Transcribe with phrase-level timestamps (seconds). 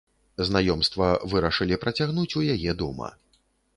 [0.47, 3.15] Знаёмства вырашылі працягнуць у яе дома.